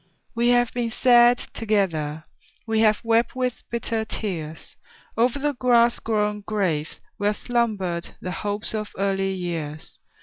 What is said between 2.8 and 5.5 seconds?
wept with bitter tears O'er